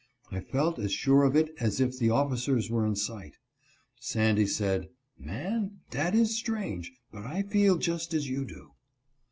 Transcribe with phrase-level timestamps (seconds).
[0.31, 3.37] I felt as sure of it as if the officers were in sight.
[3.99, 4.89] Sandy said:
[5.19, 8.71] "Man, dat is strange; but I feel just as you do."